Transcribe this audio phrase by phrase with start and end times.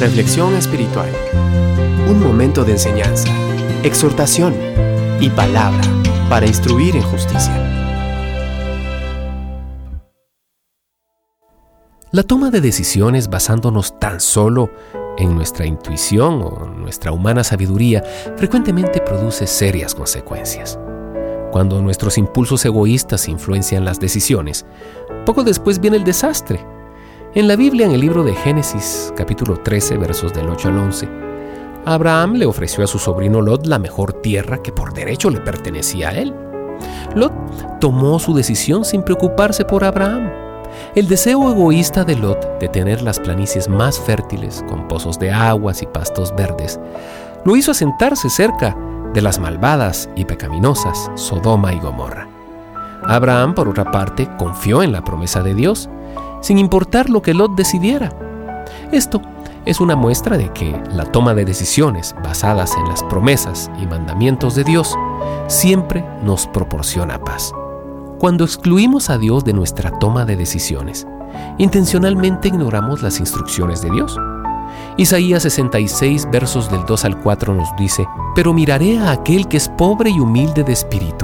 [0.00, 1.10] Reflexión espiritual.
[2.08, 3.28] Un momento de enseñanza,
[3.82, 4.54] exhortación
[5.20, 5.82] y palabra
[6.28, 7.74] para instruir en justicia.
[12.12, 14.70] La toma de decisiones basándonos tan solo
[15.18, 18.02] en nuestra intuición o nuestra humana sabiduría
[18.36, 20.78] frecuentemente produce serias consecuencias.
[21.50, 24.66] Cuando nuestros impulsos egoístas influencian las decisiones,
[25.24, 26.73] poco después viene el desastre.
[27.36, 31.08] En la Biblia, en el libro de Génesis, capítulo 13, versos del 8 al 11,
[31.84, 36.10] Abraham le ofreció a su sobrino Lot la mejor tierra que por derecho le pertenecía
[36.10, 36.32] a él.
[37.16, 37.32] Lot
[37.80, 40.30] tomó su decisión sin preocuparse por Abraham.
[40.94, 45.82] El deseo egoísta de Lot de tener las planicies más fértiles, con pozos de aguas
[45.82, 46.78] y pastos verdes,
[47.44, 48.76] lo hizo asentarse cerca
[49.12, 52.23] de las malvadas y pecaminosas Sodoma y Gomorra.
[53.08, 55.88] Abraham, por otra parte, confió en la promesa de Dios,
[56.40, 58.10] sin importar lo que Lot decidiera.
[58.92, 59.20] Esto
[59.64, 64.54] es una muestra de que la toma de decisiones basadas en las promesas y mandamientos
[64.54, 64.94] de Dios
[65.46, 67.52] siempre nos proporciona paz.
[68.18, 71.06] Cuando excluimos a Dios de nuestra toma de decisiones,
[71.58, 74.18] intencionalmente ignoramos las instrucciones de Dios.
[74.96, 79.68] Isaías 66 versos del 2 al 4 nos dice, Pero miraré a aquel que es
[79.68, 81.23] pobre y humilde de espíritu,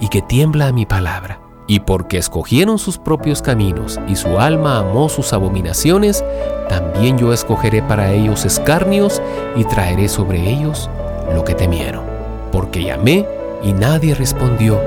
[0.00, 1.40] y que tiembla a mi palabra.
[1.68, 6.24] Y porque escogieron sus propios caminos y su alma amó sus abominaciones,
[6.68, 9.20] también yo escogeré para ellos escarnios
[9.56, 10.88] y traeré sobre ellos
[11.34, 12.04] lo que temieron.
[12.52, 13.26] Porque llamé
[13.62, 14.80] y nadie respondió.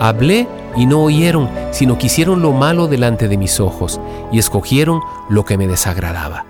[0.00, 4.00] Hablé y no oyeron, sino que hicieron lo malo delante de mis ojos
[4.32, 6.44] y escogieron lo que me desagradaba.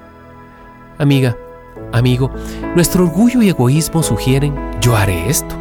[0.98, 1.36] Amiga,
[1.92, 2.30] amigo,
[2.74, 5.54] nuestro orgullo y egoísmo sugieren, yo haré esto.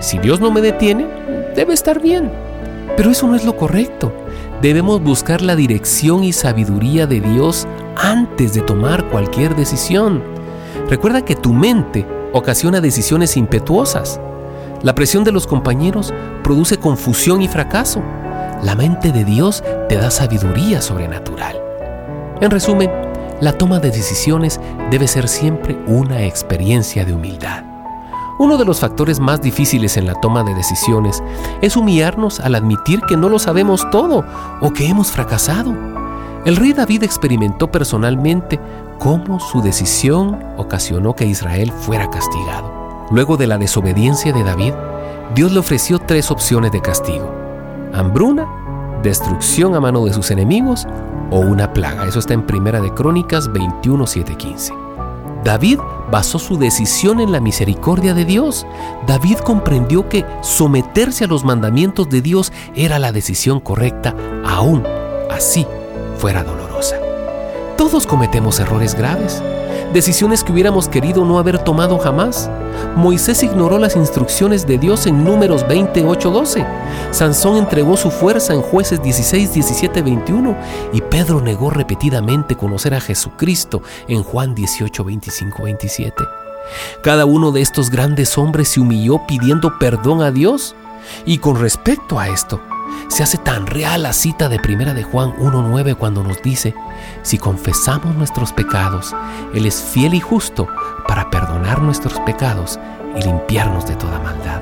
[0.00, 1.06] Si Dios no me detiene,
[1.54, 2.30] debe estar bien.
[2.96, 4.12] Pero eso no es lo correcto.
[4.62, 10.22] Debemos buscar la dirección y sabiduría de Dios antes de tomar cualquier decisión.
[10.88, 14.20] Recuerda que tu mente ocasiona decisiones impetuosas.
[14.82, 16.12] La presión de los compañeros
[16.42, 18.02] produce confusión y fracaso.
[18.62, 21.60] La mente de Dios te da sabiduría sobrenatural.
[22.40, 22.90] En resumen,
[23.40, 27.73] la toma de decisiones debe ser siempre una experiencia de humildad.
[28.36, 31.22] Uno de los factores más difíciles en la toma de decisiones
[31.62, 34.24] es humillarnos al admitir que no lo sabemos todo
[34.60, 35.72] o que hemos fracasado.
[36.44, 38.58] El rey David experimentó personalmente
[38.98, 43.06] cómo su decisión ocasionó que Israel fuera castigado.
[43.10, 44.74] Luego de la desobediencia de David,
[45.36, 47.32] Dios le ofreció tres opciones de castigo.
[47.92, 48.46] Hambruna,
[49.02, 50.88] destrucción a mano de sus enemigos
[51.30, 52.04] o una plaga.
[52.06, 54.74] Eso está en Primera de Crónicas 21, 15.
[55.44, 55.78] David
[56.10, 58.66] basó su decisión en la misericordia de Dios.
[59.06, 64.84] David comprendió que someterse a los mandamientos de Dios era la decisión correcta, aún
[65.30, 65.66] así
[66.16, 66.96] fuera dolorosa.
[67.76, 69.42] Todos cometemos errores graves
[69.94, 72.50] decisiones que hubiéramos querido no haber tomado jamás.
[72.96, 76.66] Moisés ignoró las instrucciones de Dios en números 28-12.
[77.10, 80.56] Sansón entregó su fuerza en jueces 16, 17, 21.
[80.92, 86.24] Y Pedro negó repetidamente conocer a Jesucristo en Juan 18, 25, 27.
[87.02, 90.74] Cada uno de estos grandes hombres se humilló pidiendo perdón a Dios.
[91.26, 92.60] Y con respecto a esto,
[93.08, 96.74] se hace tan real la cita de Primera de Juan 1.9 cuando nos dice,
[97.22, 99.14] si confesamos nuestros pecados,
[99.54, 100.66] Él es fiel y justo
[101.06, 101.30] para
[101.82, 102.78] nuestros pecados
[103.16, 104.60] y limpiarnos de toda maldad.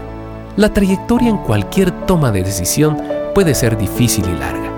[0.57, 2.99] La trayectoria en cualquier toma de decisión
[3.35, 4.71] puede ser difícil y larga.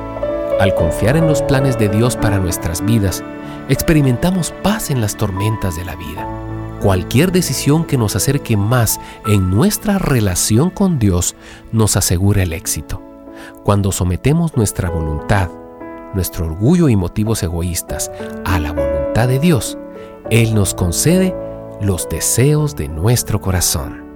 [0.60, 3.24] Al confiar en los planes de Dios para nuestras vidas,
[3.68, 6.28] experimentamos paz en las tormentas de la vida.
[6.80, 11.34] Cualquier decisión que nos acerque más en nuestra relación con Dios
[11.72, 13.02] nos asegura el éxito.
[13.64, 15.48] Cuando sometemos nuestra voluntad,
[16.14, 18.12] nuestro orgullo y motivos egoístas
[18.44, 19.76] a la voluntad de Dios,
[20.30, 21.34] Él nos concede
[21.80, 24.13] los deseos de nuestro corazón.